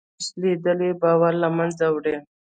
رسۍ 0.07 0.19
شلېدلې 0.27 0.89
باور 1.01 1.33
له 1.43 1.49
منځه 1.57 1.85
وړي. 1.95 2.15